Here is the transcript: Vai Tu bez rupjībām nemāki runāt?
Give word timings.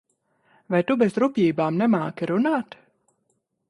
Vai 0.75 0.79
Tu 0.87 0.95
bez 1.03 1.19
rupjībām 1.25 1.79
nemāki 1.85 2.33
runāt? 2.35 2.79